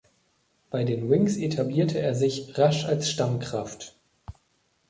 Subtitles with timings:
[0.71, 3.93] Bei den "Wings" etablierte er sich rasch als Stammkraft.